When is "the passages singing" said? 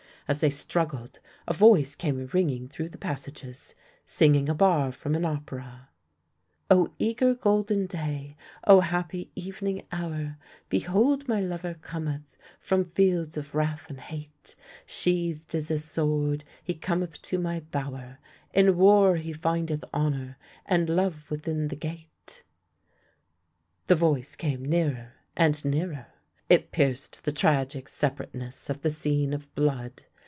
2.87-4.47